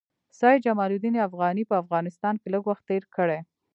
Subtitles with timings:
[0.39, 3.39] سید جمال الدین افغاني په افغانستان کې لږ وخت تېر کړی.